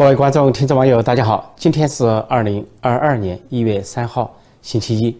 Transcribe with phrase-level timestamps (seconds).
[0.00, 1.52] 各位观众、听众、网友，大家好！
[1.58, 5.14] 今天是二零二二年一月三号，星期一。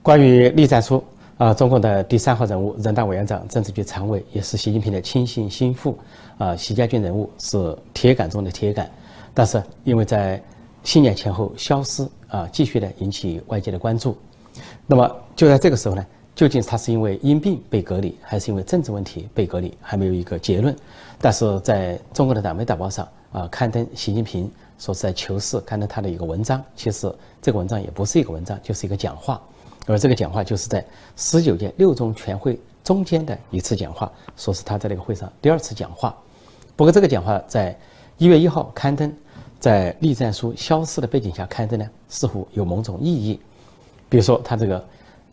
[0.00, 1.02] 关于栗战书
[1.36, 5.98] 啊，中共的第三号人物、人大委员长、政治局常委，也是习近平的亲信心腹
[6.38, 8.88] 啊，习家军人物是铁杆中的铁杆。
[9.34, 10.40] 但是因为在
[10.84, 14.16] 新年前后消失啊，继续的引起外界的关注。
[14.86, 16.06] 那么就在这个时候呢？
[16.34, 20.74] 究竟他是因为因病被隔离，还是因为政治问题被隔离，还没有一个结论。
[21.20, 26.60] 但是在中国的党媒导报上啊，刊登习近平说是在求是刊登他的一个文章。
[26.74, 29.40] 其实这个文章也不是一个文章，就是一个讲话。
[29.86, 30.84] 而这个讲话就是在
[31.16, 36.12] 十九届六中全会中间的一次讲话，说是他在那个会上第二次讲话。
[36.74, 37.78] 不过这个讲话在
[38.18, 39.12] 一月一号刊登，
[39.60, 43.38] 在栗战书消失的背景下刊登呢，似乎有某种意义。
[44.08, 44.84] 比如说他这个。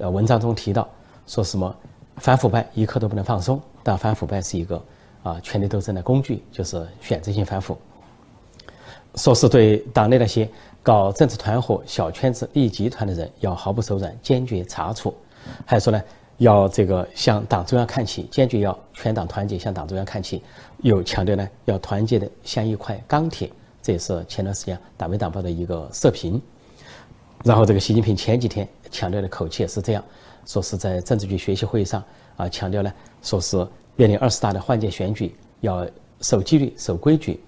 [0.01, 0.87] 呃，文章中提到
[1.27, 1.73] 说什么
[2.17, 4.83] 反腐败一刻都不能放松，但反腐败是一个
[5.21, 7.77] 啊权力斗争的工具，就是选择性反腐。
[9.13, 10.49] 说是对党内那些
[10.81, 15.13] 搞政治团伙、小圈子、利益集团的人要毫不手软，坚决查处。
[15.65, 16.01] 还说呢，
[16.37, 20.41] 要这个向党中央看齐，坚决要全党团结向党中央看齐。
[20.79, 23.51] 又强调呢，要团结的像一块钢铁。
[23.83, 26.41] 这也是前段时间党媒党报的一个社评。
[27.43, 30.03] 然后这个习近平前几天强调的口气也是这样，
[30.45, 32.03] 说是在政治局学习会议上
[32.37, 35.87] 啊，强调呢，说是面临二十大的换届选举，要
[36.21, 37.39] 守纪律、守规矩，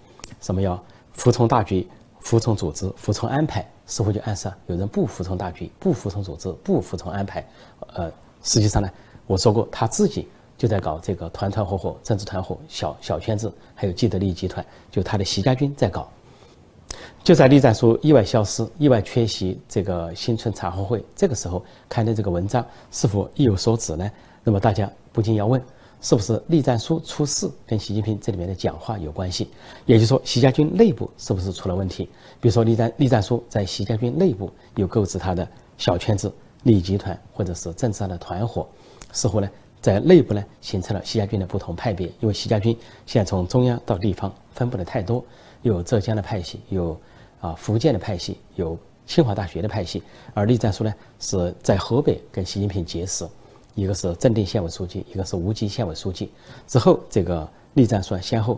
[0.41, 1.87] 什么要服从大局、
[2.19, 7.45] 服从组织、服从安排，似乎就暗示有人不服从大局、不服从组织、不服从安排。
[7.93, 8.89] 呃，实际上呢，
[9.27, 16.09] 我说过他自己就在搞这个团团伙伙、政治团伙、小小圈子，还有既得利益集团，就他的习家军在搞。
[17.23, 24.11] 就在栗战书意外消失、意外缺席这个新春茶话会，这个时候刊登这个文章，是否意有所指呢？
[24.43, 25.61] 那么大家不禁要问，
[26.01, 29.47] 是不是栗战书出事跟习近平这里面的讲话有关系？
[29.85, 32.09] 也就是说，习家军内部是不是出了问题？
[32.41, 35.47] 比如说，栗战栗战书在习家军内部有构置他的
[35.77, 36.29] 小圈子、
[36.63, 38.67] 利益集团，或者是政治上的团伙，
[39.13, 42.07] 似乎呢在内部呢形成了习家军的不同派别。
[42.19, 45.23] 因为习家军现在从中央到地方分布的太多。
[45.61, 46.99] 有浙江的派系，有
[47.43, 50.01] 啊福建的派系，有清华大学的派系，
[50.33, 53.27] 而栗战书呢是在河北跟习近平结识，
[53.75, 56.31] 一个是正定县委书记，一个是无锡县委书记。
[56.65, 58.57] 之后这个栗战书先后，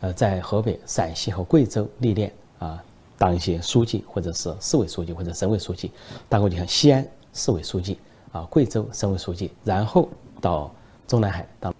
[0.00, 2.80] 呃在河北、陕西和贵州历练啊，
[3.18, 5.90] 当一些书记或者是市委书记或者省委书记，
[6.28, 7.04] 当过就像西安
[7.34, 7.98] 市委书记
[8.30, 10.08] 啊，贵州省委书记，然后
[10.40, 10.72] 到
[11.08, 11.74] 中南海当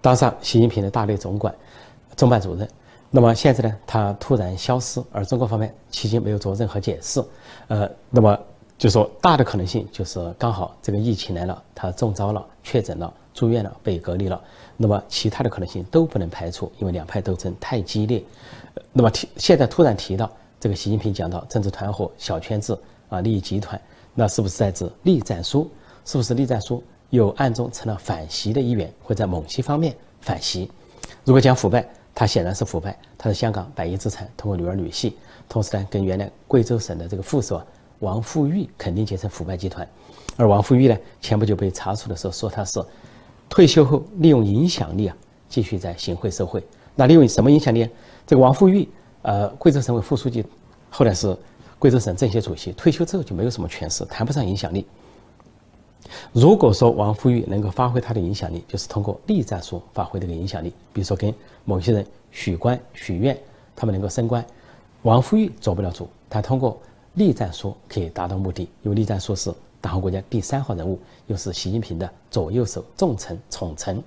[0.00, 1.54] 当上习近平的大内总管
[2.16, 2.68] 中办主任。
[3.10, 7.24] 那么现在呢，他突然消失，而中国方面迄今没有做任何解释。
[7.68, 8.38] 呃，那么
[8.76, 14.38] 就说大的可能性就是刚好这个疫情来了，他中招了、确诊了、住院了、被隔离了。
[14.76, 18.22] 那么其他的可能性都不能排除，因为两派斗争太激烈。
[18.92, 20.30] 那么提现在突然提到
[20.60, 22.78] 这个习近平讲到政治团伙、小圈子
[23.08, 23.80] 啊、利益集团，
[24.14, 25.70] 那是不是在指栗战书？
[26.04, 30.70] 是不是栗战书又暗中成了反习的一员，会在某些方面反习？
[31.24, 31.88] 如果讲腐败？
[32.18, 35.12] 他显然是腐败，他是香港百亿资产通过女儿女婿，
[35.50, 37.62] 同时呢，跟原来贵州省的这个副手
[37.98, 39.86] 王富玉肯定结成腐败集团，
[40.38, 42.82] 而王富玉呢，前不久被查处的时候说他是
[43.50, 45.16] 退休后利用影响力啊，
[45.46, 46.66] 继续在行贿受贿。
[46.94, 47.86] 那利用什么影响力？
[48.26, 48.88] 这个王富玉，
[49.20, 50.42] 呃，贵州省委副书记，
[50.88, 51.36] 后来是
[51.78, 54.86] 贵州省政协主席，退休之后就没有什么权势，谈不上影响力。
[56.32, 61.34] 如果说王富玉能够发挥他的影响力，就是通过栗战书发挥这个影响力，比如说跟
[61.64, 63.36] 某些人许官、许愿，
[63.74, 64.44] 他们能够升官，
[65.02, 66.78] 王富玉做不了主，他通过
[67.14, 74.02] 栗战书可以达到目的，因为栗战书是党和国家第三号人物，又是习近平的左右手、重臣、宠臣，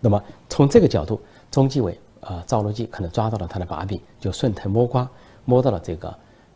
[0.00, 1.20] 那么从这个角度，
[1.50, 5.08] 中纪委啊赵乐际可能抓到了他的把柄，就顺藤摸瓜，
[5.44, 6.14] 摸到了这个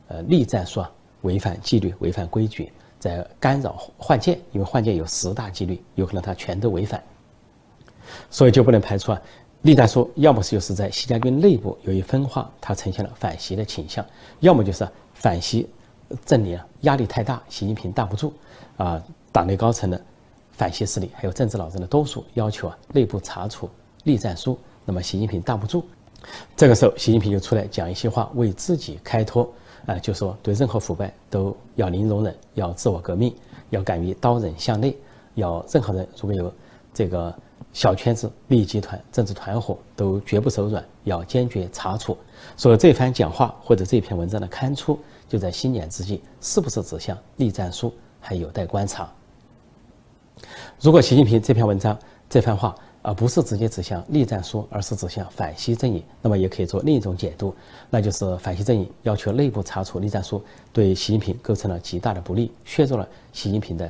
[0.08, 0.90] 呃栗战书啊
[1.22, 2.70] 违反纪律、违反规矩。
[3.06, 7.02] 在干扰换届，因为换届有十大纪律，有可能他全都违反，
[8.30, 9.22] 所以就不能排除啊。
[9.62, 14.04] 历代说，要么是就是在习家军内部由于分化，他呈现了反习的倾向；
[14.40, 15.68] 要么就是反习
[16.24, 18.32] 阵营啊压力太大，习近平挡不住
[18.76, 19.02] 啊。
[19.32, 20.00] 党内高层的
[20.52, 23.68] 反习势力还有政治老人的多数要求啊内部查处
[24.04, 25.84] 栗战书，那么习近平挡不住，
[26.56, 29.52] 这个时候习近平就出来讲一些话，为自己开脱。
[29.86, 33.34] 啊，就说对任何腐败都要零容忍，要自我革命，
[33.70, 34.96] 要敢于刀刃向内，
[35.34, 36.52] 要任何人如果有
[36.92, 37.32] 这个
[37.72, 42.18] 小圈子、利益集团、政治团伙，都绝不手软，要坚决查处。
[42.56, 44.98] 所以这番讲话或者这篇文章的刊出，
[45.28, 49.08] 就在新年之际，是不是指向栗战书，还有待观察。
[50.80, 51.96] 如果习近平这篇文章、
[52.28, 52.74] 这番话
[53.06, 56.02] 而不是直接指向栗战书，而是指向反西阵营。
[56.20, 57.54] 那么也可以做另一种解读，
[57.88, 60.42] 那就是反西阵营要求内部查处栗战书，
[60.72, 63.88] 对习近平构成了极大的不利，削弱了习近平的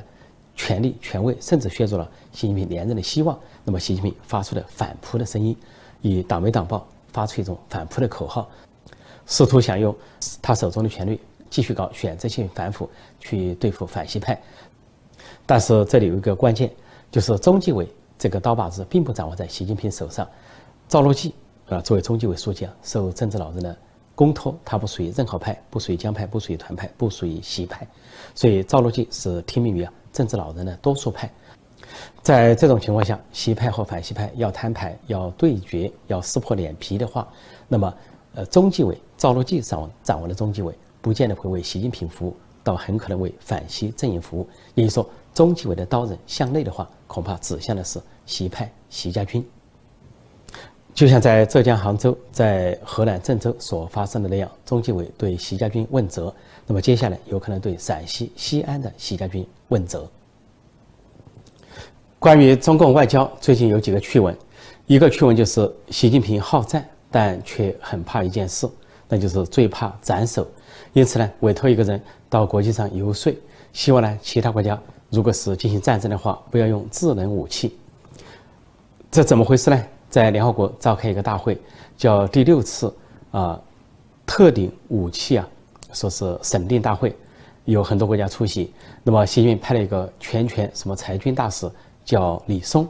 [0.55, 3.35] 权力权威，甚至削弱了习近平连任的希望。
[3.63, 5.57] 那么习近平发出的反扑的声音，
[6.03, 8.47] 以党媒党报发出一种反扑的口号，
[9.25, 9.95] 试图想用
[10.43, 11.19] 他手中的权力
[11.49, 12.87] 继续搞选择性反腐，
[13.19, 14.39] 去对付反西派。
[15.43, 16.71] 但是这里有一个关键，
[17.09, 17.87] 就是中纪委。
[18.17, 20.27] 这个刀把子并不掌握在习近平手上，
[20.87, 21.33] 赵乐际
[21.69, 23.75] 啊，作为中纪委书记啊，受政治老人的
[24.15, 27.87] 公托，他不属于任何派，不属于江派，不属于团派，不属于习派，
[28.33, 31.31] 所以赵乐际是听命于啊政治老人的多数派。
[32.23, 37.27] 在这种情况下，习派和反习派要摊牌、要对决、要撕破脸皮的话，
[37.67, 37.93] 那么
[38.33, 44.47] 呃，中纪委赵乐际掌掌握的中纪委，不见得会为习近平服务，倒很可能为反西阵营服务。
[44.75, 46.89] 也就是说，中纪委的刀刃向内的话。
[47.05, 49.43] 恐怕指向的是习派、习家军，
[50.93, 56.31] 就像在浙江杭州、在河南郑州所发生的那样，中纪委对习家军问责，
[56.67, 60.07] 那么接下来有可能对陕西西安的习家军问责。
[62.19, 64.37] 关于中共外交，最近有几个趣闻，
[64.85, 68.69] 一个趣闻就是习近平好战，但却很怕一件事，
[69.07, 70.45] 那就是最怕斩首，
[70.91, 71.99] 因此呢，委托一个人
[72.29, 73.33] 到国际上游说，
[73.71, 74.77] 希望呢其他国家。
[75.09, 77.77] 如果是进行战争的话，不要用智能武器。
[79.09, 79.83] 这怎么回事呢？
[80.09, 81.57] 在联合国召开一个大会，
[81.97, 82.93] 叫第六次
[83.31, 83.59] 啊
[84.25, 85.47] 特定武器啊，
[85.93, 87.15] 说是审定大会，
[87.63, 88.73] 有很多国家出席。
[89.03, 91.71] 那么习近平派了一个全权什么裁军大使，
[92.03, 92.85] 叫李松，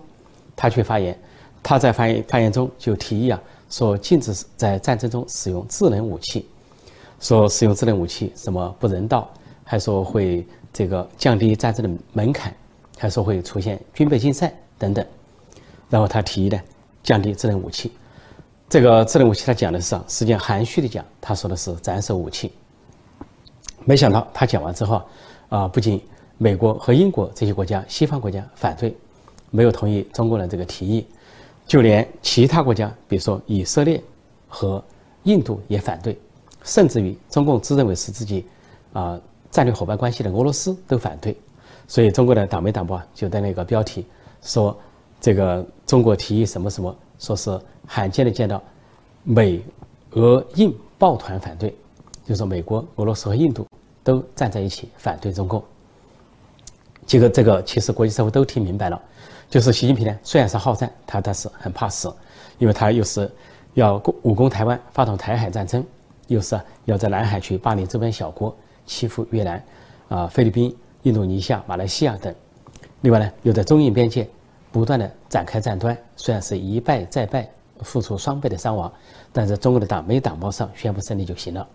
[0.55, 1.17] 他去发言。
[1.61, 6.47] 他在发言发言中就提议啊，说禁止在战争中使用智能武器，
[7.19, 9.29] 说使用智能武器什么不人道，
[9.63, 10.43] 还说会。
[10.77, 12.55] 这个降低战争的门槛，
[12.99, 15.03] 还说会出现军备竞赛等等，
[15.89, 16.61] 然后他提议呢
[17.01, 17.91] 降低智能武器。
[18.69, 22.51] 这个智能武器他讲的是啊，实际上含蓄的讲，他说的是斩首武器。
[23.85, 25.01] 没想到他讲完之后
[25.49, 25.99] 啊，不仅
[26.37, 28.95] 美国和英国这些国家西方国家反对，
[29.49, 31.07] 没有同意中国的这个提议，
[31.65, 33.99] 就连其他国家，比如说以色列
[34.47, 34.83] 和
[35.23, 36.15] 印度也反对，
[36.63, 38.45] 甚至于中共自认为是自己
[38.93, 39.19] 啊。
[39.49, 41.35] 战略伙伴关系的俄罗斯都反对，
[41.87, 44.05] 所以中国的党媒党报就在那个标题
[44.41, 44.77] 说
[45.19, 48.61] ：“这个中国提议什么什么，说是罕见的见到
[49.23, 49.61] 美、
[50.11, 51.75] 俄、印抱团反对，
[52.25, 53.65] 就说美国、俄罗斯和印度
[54.03, 55.63] 都站在一起反对中共。
[57.05, 59.01] 这个这个其实国际社会都听明白了，
[59.49, 62.13] 就是习近平呢虽然是好战，他但是很怕死，
[62.59, 63.31] 因为他又是
[63.73, 65.83] 要攻武攻台湾，发动台海战争，
[66.27, 68.55] 又是要在南海去霸凌周边小国。”
[68.87, 69.63] 欺负越南、
[70.07, 72.33] 啊菲律宾、印度尼西亚、马来西亚等，
[73.01, 74.27] 另外呢，又在中印边界
[74.71, 77.47] 不断的展开战端，虽然是一败再败，
[77.81, 78.91] 付出双倍的伤亡，
[79.31, 81.67] 但是中国的党媒党报上宣布胜利就行了，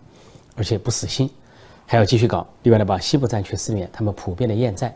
[0.55, 1.29] 而且不死心，
[1.85, 2.45] 还要继续搞。
[2.63, 4.93] 另外呢，把西部战区司令员他们普遍的厌战，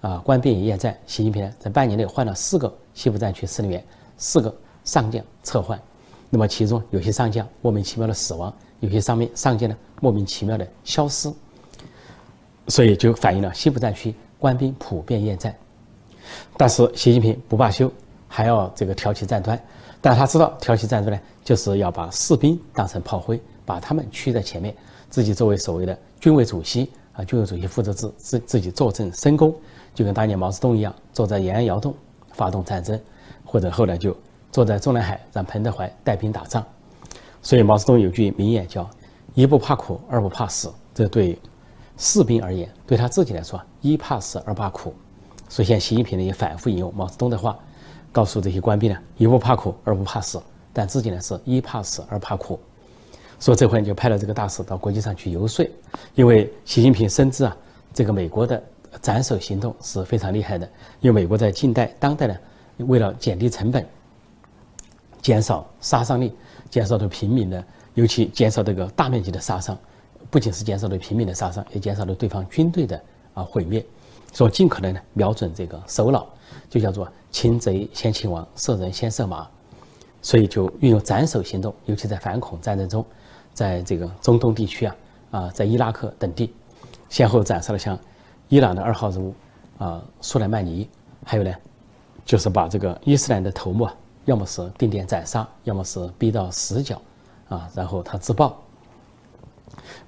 [0.00, 0.96] 啊官兵也厌战。
[1.06, 3.84] 习近平呢，在半年内换了四个西部战区司令员，
[4.16, 4.54] 四个
[4.84, 5.80] 上将撤换，
[6.30, 11.32] 那么其中有些上将莫名其妙的死亡，有些上面上将呢莫名其妙的消失。
[12.68, 15.54] 所以就反映了西部战区官兵普遍厌战，
[16.56, 17.90] 但是习近平不罢休，
[18.28, 19.60] 还要这个挑起战端。
[20.00, 24.72] 但他知道挑起战端呢，就是要把士兵当成炮灰，把他们驱在前面，
[25.10, 29.52] 自己作为所谓的军委主席啊，军委主席负责自自自己坐镇深宫，
[29.94, 31.92] 就跟当年毛泽东一样，坐在延安窑洞
[32.32, 33.00] 发动战争，
[33.44, 34.16] 或者后来就
[34.52, 36.64] 坐在中南海让彭德怀带兵打仗。
[37.42, 38.88] 所以毛泽东有句名言叫
[39.34, 41.36] “一不怕苦，二不怕死”，这对。
[41.98, 44.94] 士兵而言，对他自己来说，一怕死，二怕苦。
[45.48, 47.58] 所以，现习近平呢也反复引用毛泽东的话，
[48.12, 50.40] 告诉这些官兵呢：一不怕苦，二不怕死。
[50.72, 52.60] 但自己呢是一怕死，二怕苦。
[53.40, 55.68] 所以这回就派了这个大使到国际上去游说，
[56.14, 57.56] 因为习近平深知啊，
[57.92, 58.62] 这个美国的
[59.02, 60.68] 斩首行动是非常厉害的。
[61.00, 62.36] 因为美国在近代、当代呢，
[62.78, 63.84] 为了减低成本、
[65.20, 66.32] 减少杀伤力、
[66.70, 67.64] 减少对平民的，
[67.94, 69.76] 尤其减少这个大面积的杀伤。
[70.30, 73.00] 不仅是减少了平民的杀伤，也减少了对方军队的
[73.34, 73.84] 啊毁灭，
[74.32, 76.26] 所以尽可能呢瞄准这个首脑，
[76.68, 79.48] 就叫做擒贼先擒王，射人先射马，
[80.20, 83.04] 所以就运用斩首行动，尤其在反恐战争中，
[83.54, 84.96] 在这个中东地区啊
[85.30, 86.52] 啊，在伊拉克等地，
[87.08, 87.98] 先后斩杀了像
[88.48, 89.34] 伊朗的二号人物
[89.78, 90.88] 啊苏莱曼尼，
[91.24, 91.54] 还有呢，
[92.24, 93.94] 就是把这个伊斯兰的头目啊，
[94.26, 97.00] 要么是定点斩杀，要么是逼到死角
[97.48, 98.60] 啊，然后他自爆。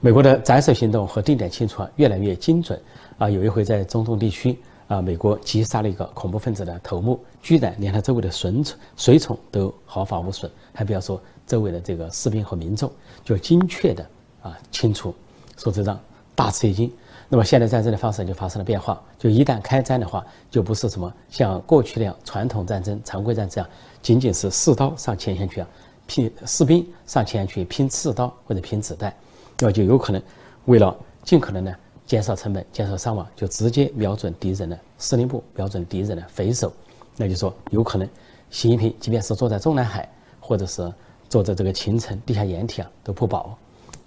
[0.02, 2.80] 美国的斩首行动和定点清除啊越来越精准
[3.18, 3.28] 啊！
[3.28, 12.90] 有一回在中东地区啊，美国击杀了一个恐怖分子的头目，居然连他周围的随从随从都毫发无损，还不要说周围的这个士兵和民众，
[13.22, 14.06] 就精确的
[14.40, 15.14] 啊清除，
[15.58, 16.00] 说这让
[16.34, 16.90] 大吃一惊。
[17.28, 23.68] 那么现在战争的方式就发生了变化，就一旦开战的话，就不是什么像过去那样传统战争、常规战这样，
[24.00, 25.68] 仅仅是士刀上前线去啊，
[26.06, 29.14] 拼士兵上前去拼刺刀或者拼子弹，
[29.60, 30.20] 那就有可能
[30.64, 31.74] 为了尽可能的。
[32.06, 36.72] 减少成本，减少伤亡，就直接瞄准敌人的司令部，瞄准敌人的匪首。
[37.16, 38.08] 那就说，有可能
[38.50, 40.08] 习近平即便是坐在中南海，
[40.40, 40.92] 或者是
[41.28, 43.56] 坐在这个秦城地下掩体啊，都不保。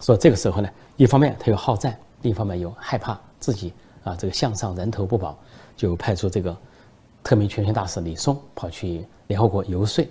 [0.02, 3.72] 所以这个时候呢，一方面他又好战，另一方面又害怕自己
[4.04, 5.40] 啊这个项上人头不保，
[5.78, 6.54] 就派出这个
[7.24, 10.06] 特命全权大使李松跑去联合国游说，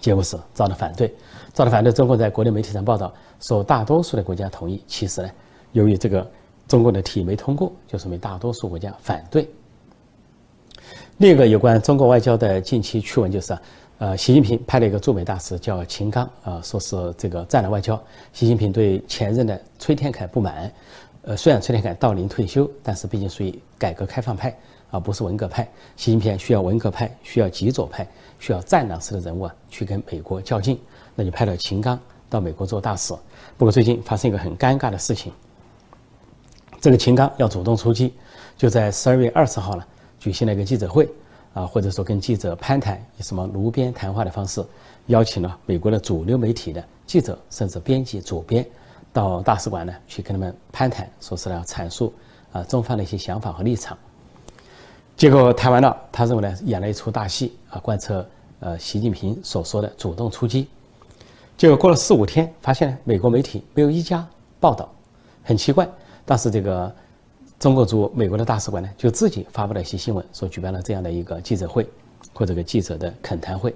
[0.00, 1.14] 结果是遭到反对，
[1.52, 1.92] 遭到反对。
[1.92, 5.30] 中国在国内媒体上报道说，大多数的国家同意，其实呢，
[5.72, 6.28] 由于这个。
[6.68, 9.50] 中国的提议没通过，就说明大多数国家反对。
[11.16, 13.58] 另一个有关中国外交的近期趣闻就是，
[13.98, 18.00] 呃，习近平派了一个驻美大使叫秦刚，啊，说是这个战略外交。
[18.32, 20.72] 习近平对前任的崔天凯不满，
[21.22, 24.56] 呃，虽然崔天凯到龄退休，但是毕竟属于改革开放派，
[24.90, 25.68] 而不是文革派。
[25.96, 28.06] 习近平需要文革派，需要极左派，
[28.38, 30.78] 需要战狼式的人物啊，去跟美国较劲，
[31.14, 33.14] 那就派了秦刚到美国做大使。
[33.56, 35.32] 不过最近发生一个很尴尬的事情。
[36.80, 38.14] 这个秦刚要主动出击，
[38.56, 39.84] 就在十二月二十号呢，
[40.18, 41.06] 举行了一个记者会，
[41.52, 44.64] 啊，或者说跟记者攀谈，以什么炉边谈话的方式，
[45.08, 48.66] 邀请了美国的主流媒体的记者，甚至编辑、主编，
[49.12, 52.14] 到大使馆呢去跟他们攀谈，说是要阐述
[52.50, 53.98] 啊中方的一些想法和立场。
[55.20, 58.26] 结果谈完了，他认为呢演了一出大戏啊，贯彻
[58.60, 60.66] 呃习近平所说的主动出击。
[61.58, 64.26] 结果过了四五天，发现美国媒体没有一家
[64.58, 64.90] 报道，
[65.44, 65.86] 很奇怪。
[66.24, 66.90] 但是这个
[67.58, 71.86] 中国驻美国的大使馆呢，就自己发布了一些新闻，说举办了这样的一个记者会，
[72.32, 73.74] 或者个记者的恳谈会。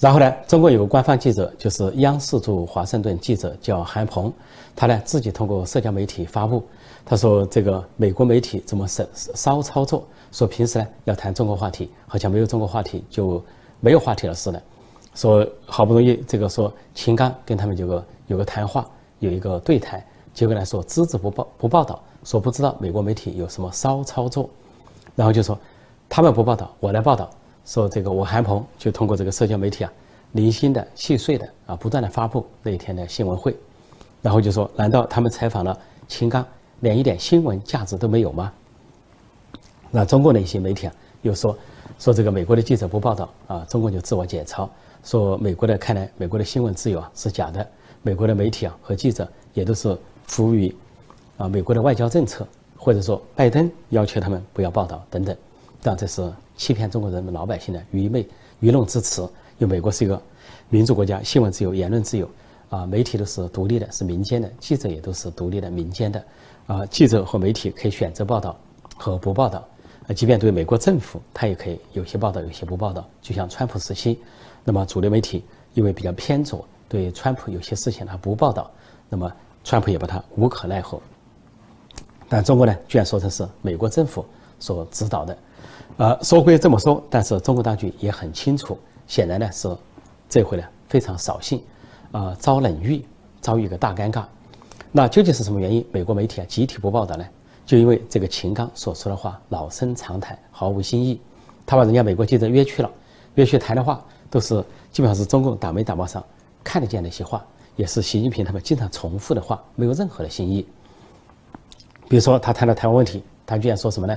[0.00, 4.32] 然后呢，中国有个官方记者，就是央视驻华盛顿记者叫韩鹏，
[4.74, 6.64] 他呢自己通过社交媒体发布，
[7.04, 13.42] 他说这个美国媒体怎么骚骚操作，说平时呢要谈中国话题，好像没有中国话题就
[13.80, 14.62] 没有话题了似的，
[15.14, 20.02] 说好不容易这个说秦刚跟他们有个有个谈话，有一个对谈。
[20.34, 24.48] 结果来说，只字不报不报道，说不知道美国媒体有什么骚操作，
[25.14, 25.58] 然后就说
[26.08, 27.28] 他们不报道，我来报道。
[27.64, 29.92] 说这个我韩鹏就通过这个社交媒体啊，
[30.32, 33.54] 零星的细碎的啊，不断的发布那一天的新闻会，
[34.22, 35.78] 然后就说，难道他们采访了
[36.08, 36.44] 秦刚，
[36.82, 38.52] 连一点新闻价值都没有吗？
[39.90, 41.56] 那中国的一些媒体啊，又说
[41.98, 44.70] 说这个美国的记者不报道啊，中国就自我检抄，
[45.02, 47.66] 说美国的看来美国的新闻自由啊是假的，
[48.02, 49.98] 美国的媒体啊和记者也都是。
[50.24, 50.74] 服务于
[51.36, 52.46] 啊美国的外交政策，
[52.78, 55.36] 或者说拜登要求他们不要报道等等，
[55.82, 58.26] 但这是欺骗中国人民老百姓的愚昧
[58.60, 59.28] 愚弄之词。
[59.58, 60.22] 因为美国是一个
[60.70, 62.26] 民主国家，新闻自由、言论自由
[62.70, 66.24] 啊，媒体都是独立的，是民间的，记者也都是独立的、民间的
[66.66, 66.86] 啊。
[66.86, 68.56] 记者和媒体可以选择报道
[68.96, 69.66] 和不报道
[70.08, 73.06] 啊，即便对美国政府，他也可以有些报道，有些不报道。
[73.20, 74.18] 就像川普时期，
[74.64, 78.70] 那么主流媒体因为比较偏左，对川普有些事情他不报道，
[79.08, 79.32] 那么。
[79.64, 81.00] 川普也把他无可奈何，
[82.28, 84.26] 但中国呢，居然说成是美国政府
[84.58, 85.38] 所指导的，
[85.98, 88.76] 呃，说归这么说，但是中国当局也很清楚，
[89.06, 89.72] 显然呢是
[90.28, 91.62] 这回呢非常扫兴，
[92.10, 93.04] 啊，遭冷遇，
[93.40, 94.24] 遭遇一个大尴尬。
[94.92, 95.84] 那究竟是什么原因？
[95.90, 97.24] 美国媒体啊集体不报道呢？
[97.64, 101.18] 就因为这个秦刚所说的话老生常谈，毫无新意。
[101.64, 102.90] 他把人家美国记者约去了，
[103.36, 106.22] 约去谈的话都是基本上是中共党媒党报上
[106.62, 107.44] 看得见的一些话。
[107.74, 110.66] 也是习近平他们经常重复的话，没有任何的新意。
[112.06, 114.14] 比如说，他谈到台湾问题，他居然说什么呢？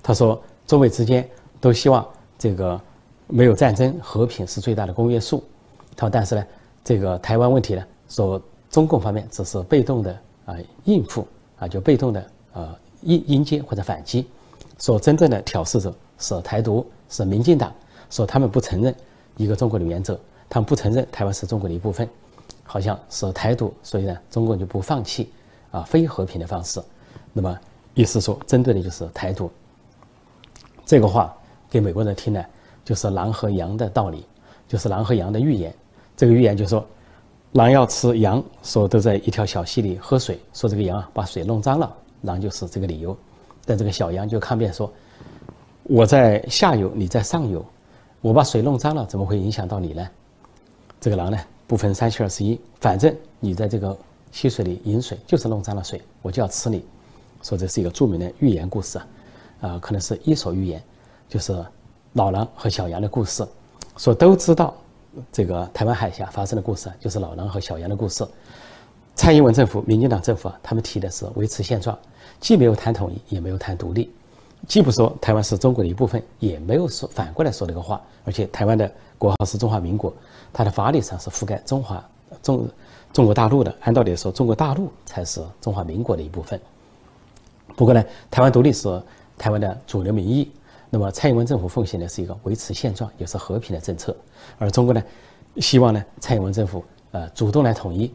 [0.00, 1.28] 他说，中美之间
[1.60, 2.06] 都希望
[2.38, 2.80] 这个
[3.26, 5.42] 没有战争，和平是最大的公约数。
[5.96, 6.46] 他说，但是呢，
[6.84, 8.40] 这个台湾问题呢，说
[8.72, 11.24] 中共方面只是被动的啊应付
[11.60, 14.26] 啊，就被动的呃应应接或者反击。
[14.80, 17.72] 说真正的挑事者是台独，是民进党。
[18.10, 18.92] 说他们不承认
[19.36, 22.08] 一个中国的原则，他们不承认台湾是中国的一部分。
[22.64, 25.30] 好像是台独，所以呢，中国就不放弃
[25.70, 26.80] 啊非和平的方式。
[27.34, 27.58] 那么
[27.92, 29.50] 意思说，针对的就是台独。
[30.86, 31.36] 这个话
[31.68, 32.42] 给美国人听呢，
[32.82, 34.24] 就是狼和羊的道理，
[34.66, 35.74] 就是狼和羊的预言。
[36.16, 36.86] 这个预言就说，
[37.52, 43.16] 狼要吃羊，说都在一条小溪里喝水，说这个羊啊把水弄脏了，狼就是这个理由。
[43.66, 44.90] 但这个小羊就抗辩说，
[45.82, 47.64] 我在下游，你在上游，
[48.22, 50.08] 我把水弄脏了，怎么会影响到你呢？
[50.98, 51.38] 这个狼呢？
[51.66, 53.96] 不分三七二十一，反正你在这个
[54.30, 56.84] 溪水里饮水，就是弄脏了水，我就要吃你。
[57.42, 59.06] 说这是一个著名的寓言故事啊，
[59.60, 60.82] 呃，可能是伊索寓言，
[61.28, 61.64] 就是
[62.14, 63.46] 老狼和小羊的故事，
[63.96, 64.74] 说都知道
[65.30, 68.26] 这个台湾海峡发生的故事，就是老狼和小羊的故事。
[69.14, 71.96] 蔡英文政府、民进党政府啊，他们提的是维持现状，
[72.40, 74.10] 既没有谈统一，也没有谈独立，
[74.66, 78.00] 既不说台湾是中国的一部分，也没有说反过来说这个话。
[78.24, 80.12] 而且台湾的国号是中华民国，
[80.52, 82.02] 它的法律上是覆盖中华
[82.42, 82.68] 中
[83.12, 83.74] 中国大陆的。
[83.82, 86.58] 按道理说，中国大陆才是中华民国的一部分。
[87.76, 89.02] 不过呢，台湾独立是
[89.36, 90.50] 台湾的主流民意。
[90.94, 94.14] 那么蔡英文政府奉行的是一个维持现状，也是和平的政策。
[94.58, 95.02] 而中国呢，
[95.56, 98.12] 希望呢，蔡英文政府呃主动来统一。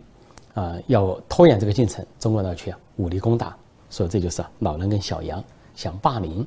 [0.53, 3.55] 啊，要拖延这个进程，中国呢去武力攻打，
[3.91, 5.43] 所以这就是老人跟小羊
[5.75, 6.43] 想霸凌，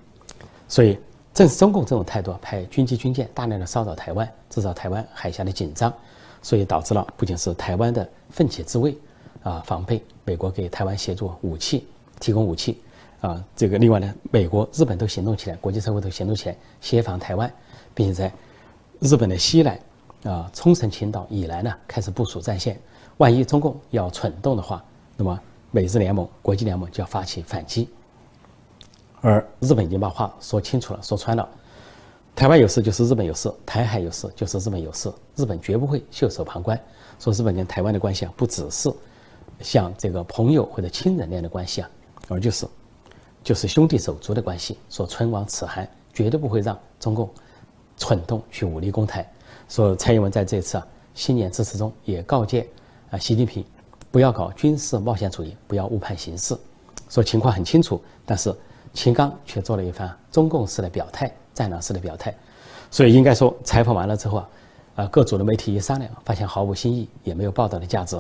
[0.67, 0.99] 所以
[1.33, 5.95] 正是中共这种态度，派军机军舰大量的骚扰台湾，制造台湾海峡的紧张，
[6.43, 8.99] 所以导致了不仅是台湾的奋起自卫，
[9.45, 11.87] 啊，防备美国给台湾协助武器，
[12.19, 12.83] 提供武器，
[13.21, 17.53] 啊，这个另外呢，美国、日本都行动起来，国际社会都行动起来，协防台湾，
[17.95, 18.33] 并且在
[18.99, 19.81] 日本的西南，
[20.25, 22.81] 啊，冲绳群岛以南呢，开始部署战线。
[23.19, 24.83] 万一中共要蠢动的话，
[25.17, 25.39] 那么
[25.71, 27.89] 美日联盟、国际联盟就要发起反击。
[29.21, 31.47] 而日本已经把话说清楚了，说穿了：
[32.35, 36.81] 台湾有事就是日本有事，台海有事就是日本有事，日本绝不会袖手旁观。
[37.19, 38.91] 说日本跟台湾的关系啊，不只是
[39.61, 41.91] 像这个朋友或者亲人那样的关系啊，
[42.29, 42.67] 而就是
[43.43, 44.79] 就是兄弟手足的关系。
[44.89, 47.29] 说唇亡齿寒，绝对不会让中共
[47.97, 49.29] 蠢动去武力攻台。
[49.69, 52.69] 说蔡英文在这次啊新年致辞中也告诫。
[53.11, 53.65] 啊，习近平，
[54.13, 56.57] 不要搞军事冒险主义，不要误判形势。
[57.09, 58.55] 说情况很清楚，但是
[58.95, 62.33] 秦刚却做了一番中共式的表态，战狼式的表态。
[62.89, 64.49] 所以应该说，采访完了之后啊，
[64.95, 68.17] 啊，各组的媒体一商量，发现毫无新意，也没有报道的价值，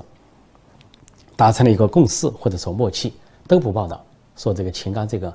[1.37, 3.13] 达成了一个共识或者说默契，
[3.47, 4.05] 都不报道。
[4.41, 5.31] 说这个秦刚这个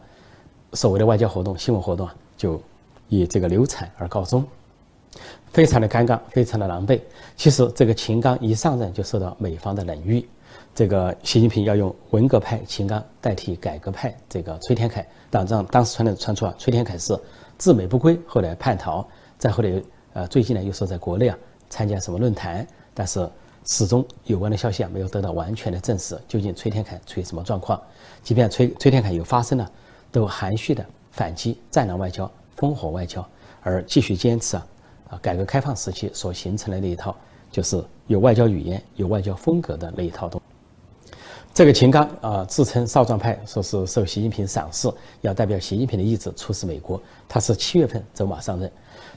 [0.74, 2.60] 所谓的外交活动、新闻活动啊，就
[3.08, 4.44] 以这个流产而告终。
[5.54, 7.00] 非常的尴尬，非常的狼狈。
[7.38, 10.28] 其实这个秦刚一上任就受到美方的冷遇，
[10.74, 17.16] 这个习近平要用文革派秦刚代替改革派这个崔天凯，当让当时传的传出啊，崔天凯是
[17.60, 21.38] 自美不归，后来叛逃，再后来呃最近呢又说在国内啊
[21.70, 23.30] 参加什么论坛，但是
[23.66, 27.82] 始终有关的消息啊没有得到完全的证实，究竟崔天凯处于什么状况？
[28.24, 29.72] 即便崔崔天凯有发声了，
[30.12, 33.28] 都含蓄的反击战狼外交、烽火外交，
[33.62, 34.68] 而继续坚持啊。
[35.10, 37.16] 啊，改革开放时期所形成的那一套，
[37.52, 40.42] 就是有外交语言、有外交风格的那一套东。
[41.54, 47.02] 这个秦刚啊，自称少壮派，说是受习近平赏识，要代表习近平的意志出使美国。
[47.30, 48.70] 他是七月份走马上任，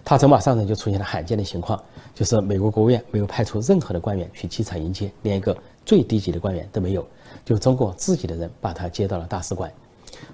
[0.04, 1.82] 他走马上任就出现了罕见的情况，
[2.18, 7.06] 就是美国国务院没有派出任何的官员去机场迎接，连一个最低级的官员都没有，
[7.44, 9.72] 就中国自己的人把他接到了大使馆。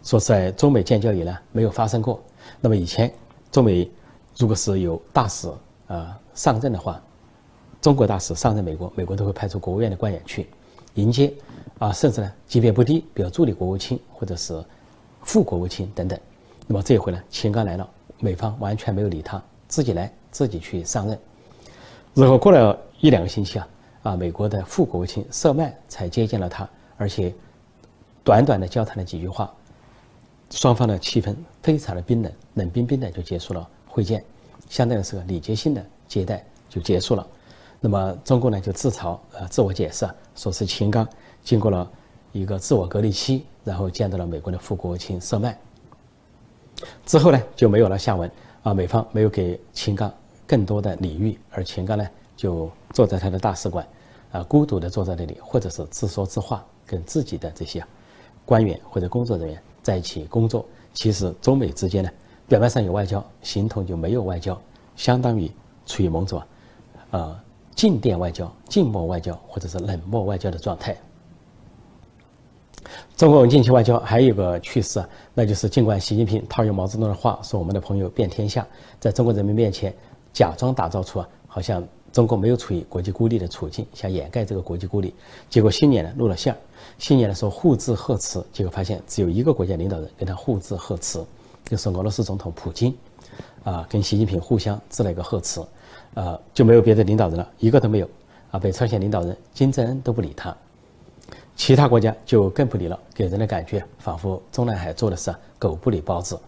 [0.02, 2.22] 说在中美建交以来没有发生过。
[2.58, 3.12] 那么以前
[3.52, 3.90] 中美。
[4.36, 5.48] 如果是有大使
[5.86, 7.00] 啊上任的话，
[7.80, 10.48] 中国大使上任美国，美国都会派出国务院的官员去
[10.94, 11.32] 迎接，
[11.78, 14.60] 啊，甚至呢级别不低，比如助理国务卿或者是
[15.22, 16.18] 副国务卿等等。
[16.66, 21.16] 那么这一回呢，秦刚来了，美方完全没有理他，自己来自己去上任。
[22.14, 23.68] 然后过了一两个星期啊，
[24.04, 27.34] 啊，美国的副国务卿舍曼才接见了他，而且
[28.22, 29.52] 短短的交谈了几句话，
[30.50, 33.68] 双方的气氛非常的冰冷，冷冰冰的就结束了。
[33.88, 34.24] 会见，
[34.68, 37.26] 相当于是个礼节性的接待就结束了。
[37.80, 41.06] 那么中共呢就自嘲呃自我解释，说是秦刚
[41.42, 41.90] 经过了
[42.32, 45.56] 一个自我隔离期，然后见到了美国的副国务卿舍曼。
[47.04, 48.30] 之后呢就没有了下文
[48.62, 50.12] 啊，美方没有给秦刚
[50.46, 53.86] 更多的领域，而秦刚呢就坐在他的大使馆
[54.32, 57.84] 啊，孤独的坐在那里，或者是自说自话，跟自己的这些
[58.44, 60.64] 官员或者工作人员在一起工作。
[60.92, 62.10] 其实中美之间呢。
[62.46, 64.60] 表面上有外交，形同就没有外交，
[64.96, 65.50] 相当于
[65.86, 66.42] 处于某种，
[67.10, 67.40] 呃，
[67.74, 70.94] 静电外交、静默外交或者是冷漠外交的状态。
[73.16, 78.64] 中国近期外交还有个趋势啊，那就是尽管习近平套用毛泽东的话说，我们的朋友遍天下，
[79.00, 79.92] 在中国人民面前
[80.34, 85.14] 假装打造出啊，好像中国没有处于国际孤立的处境，想掩盖这个国际孤立。
[85.48, 86.58] 结果新年呢露了馅儿，
[86.98, 91.24] 新年的时候互致贺词，结果发现只有一个国家领导人跟他互致贺词。
[91.66, 92.94] 就是俄罗斯总统普京，
[93.62, 95.66] 啊，跟习近平互相致了一个贺词，
[96.12, 98.08] 啊，就没有别的领导人了，一个都没有，
[98.50, 100.54] 啊，北朝鲜领导人金正恩都不理他，
[101.56, 106.38] 其他国家就更不理了，给人的感觉仿佛中南海做的是狗不理包子。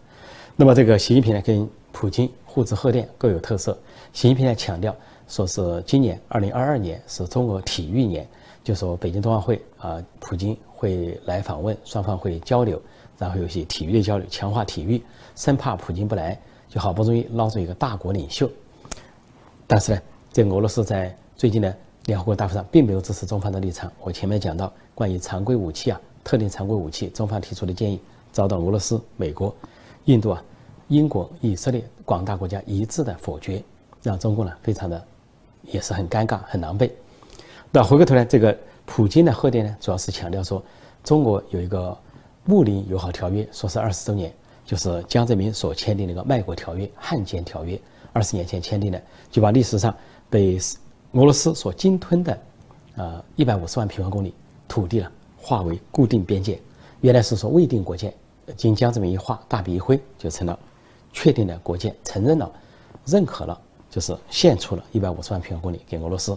[0.55, 1.67] 那么这个习近平呢，跟
[1.99, 3.73] 普京互致贺电各有特色。
[4.13, 4.95] 习近平呢强调
[5.29, 8.29] 说是今年二零二二年是中国体育年，
[8.63, 12.79] 就说北京冬奥会啊，普京会来访问，双方会交流。
[13.17, 15.03] 然后有些体育的交流，强化体育，
[15.37, 18.47] 生怕普京不来，就好不容易捞住一个大国领袖。
[19.67, 23.91] 但是呢，这俄罗斯在最近呢联合国大会上并没有支持中方的立场。
[24.03, 27.99] 我前面讲到关于常规武器啊，特定常规武器，中方提出的建议
[28.33, 29.55] 遭到俄罗斯、美国、
[30.05, 30.45] 印度啊、
[30.89, 33.63] 英国、以色列广大国家一致的否决，
[34.03, 35.05] 让中国呢非常的
[35.63, 36.91] 也是很尴尬、很狼狈。
[37.73, 40.63] 那回过头来，这个普京的贺电呢，主要是强调说，
[41.03, 41.97] 中国有一个
[42.45, 44.33] 睦邻友好条约，说是二十周年，
[44.65, 47.81] 就是江泽民所签订的一个卖国条约、汉奸条约。
[48.13, 49.95] 二十年前签订的，就把历史上
[50.31, 50.59] 被
[51.13, 52.39] 俄罗斯所鲸吞的，
[52.97, 54.33] 呃，一百五十万平方公里
[54.67, 56.59] 土地呢，划为固定边界。
[57.03, 58.15] 原来是说未定国界，
[58.57, 60.59] 经江泽民一画，大笔一挥，就成了
[61.17, 62.53] 确定的国界，承认了，
[63.07, 63.59] 认可了，
[63.91, 66.37] 就是献出了一百五十万平方公里给俄罗斯，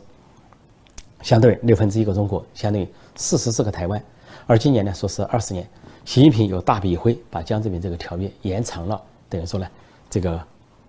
[1.22, 4.02] 相对六分之一个中国，相当于四十四个台湾。
[4.48, 5.68] 而今年呢，说是二十年，
[6.06, 9.68] 习近平又大笔一挥，把江泽民这个条约延长了，等于说呢，
[10.10, 10.42] 这个。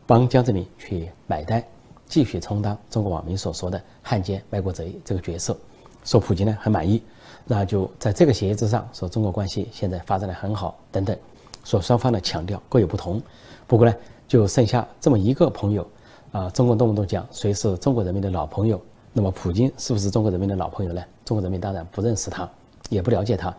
[0.06, 1.62] 帮江泽民去买单，
[2.08, 5.56] 继续充当中国网民所说的汉奸卖国贼这个角色，
[6.02, 7.00] 说普京呢很满意，
[7.44, 11.16] 那就在这个协议之上说中国关系现在发展的很好等等，
[11.62, 13.22] 说双方的强调各有不同，
[13.70, 13.94] 不过呢
[14.26, 15.88] 就剩下这么一个朋友，
[16.32, 21.00] 啊，中国动不动讲谁是中国人民的老朋友，那么普京是不是中国人民的老朋友呢？
[21.24, 22.50] 中国人民当然不认识他，
[22.88, 23.56] 也不了解他，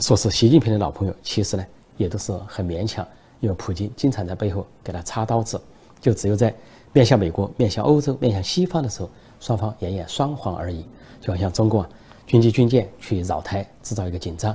[0.00, 1.64] 说是习近平的老朋友，其实呢
[1.96, 3.08] 也都是很勉强，
[3.40, 5.58] 因为普京经常在背后给他插刀子。
[5.98, 6.54] 就只有在
[6.92, 9.08] 面向美国、面向欧洲、面向西方的时候，
[9.40, 10.84] 双方演演双簧而已。
[11.22, 11.88] 就好像中共啊，
[12.26, 14.54] 军机军舰去扰台，制造一个紧张；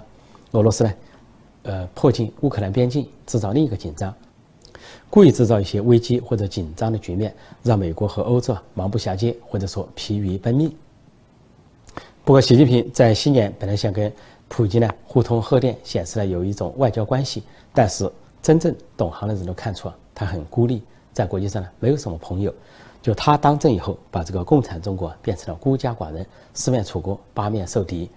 [0.51, 0.93] 俄罗斯呢，
[1.63, 4.13] 呃，迫近乌克兰边境，制造另一个紧张，
[5.13, 10.75] 故意制造一些危机或者紧张的局面，让美国和欧洲啊忙不暇接，或者说疲于奔命。
[12.25, 14.11] 不过，习近平在新年本来想跟
[14.47, 17.43] 普京呢互通贺电，显示了有一种外交关系，
[17.75, 20.81] 但是真正懂行的人都看出啊，他很孤立。
[21.13, 22.51] 在国际上呢，没有什么朋友。
[22.99, 28.09] 就他当政以后，把这个共产中国变成了孤家寡人，四面楚歌，八面受敌。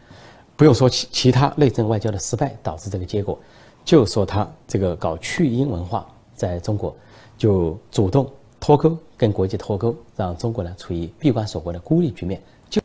[0.56, 3.38] 不用说其其他内政外交的失败导致这个结果，
[3.85, 6.94] 就说他这个搞去英文化，在中国
[7.37, 12.40] 就主动脱钩，跟国际脱钩，让中国呢处于闭关锁国的孤立局面。
[12.70, 12.81] 就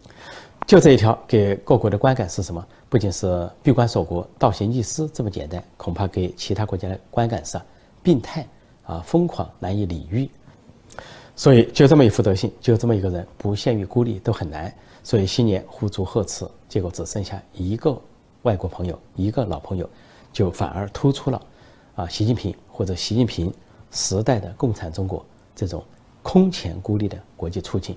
[0.66, 2.66] 就这一条，给各国的观感是什么？
[2.90, 7.62] 不仅是闭关锁国、倒行逆施这么简单，恐怕给其他国家的观感是
[8.02, 8.48] 病态。
[8.84, 10.30] 啊，疯狂难以理喻，
[11.36, 14.74] 所以就这么一副德性，就这么一个人，不限于孤立都很难。
[15.02, 17.96] 所以新年呼祝贺词，结果只剩下一个
[18.42, 19.90] 外国朋友，一个老朋友，
[20.34, 21.42] 就反而突出了
[21.96, 23.54] 啊，习近平或者习近平
[23.92, 25.26] 时代的共产中国
[25.56, 25.84] 这种
[26.24, 27.96] 空前孤立的国际处境。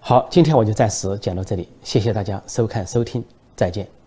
[0.00, 3.24] 好，今天我就暂时讲到这里，谢谢大家收看收听，
[3.56, 3.97] 再见。